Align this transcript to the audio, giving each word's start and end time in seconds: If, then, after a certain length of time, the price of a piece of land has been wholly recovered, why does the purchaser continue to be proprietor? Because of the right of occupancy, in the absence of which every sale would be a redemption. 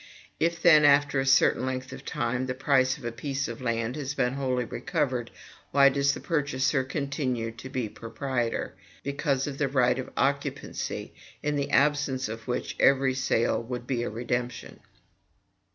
If, 0.39 0.63
then, 0.63 0.83
after 0.83 1.19
a 1.19 1.27
certain 1.27 1.63
length 1.63 1.93
of 1.93 2.03
time, 2.03 2.47
the 2.47 2.55
price 2.55 2.97
of 2.97 3.05
a 3.05 3.11
piece 3.11 3.47
of 3.47 3.61
land 3.61 3.95
has 3.97 4.15
been 4.15 4.33
wholly 4.33 4.65
recovered, 4.65 5.29
why 5.69 5.89
does 5.89 6.15
the 6.15 6.19
purchaser 6.19 6.83
continue 6.83 7.51
to 7.51 7.69
be 7.69 7.87
proprietor? 7.87 8.73
Because 9.03 9.45
of 9.45 9.59
the 9.59 9.67
right 9.67 9.99
of 9.99 10.09
occupancy, 10.17 11.13
in 11.43 11.55
the 11.55 11.69
absence 11.69 12.27
of 12.29 12.47
which 12.47 12.75
every 12.79 13.13
sale 13.13 13.61
would 13.61 13.85
be 13.85 14.01
a 14.01 14.09
redemption. 14.09 14.79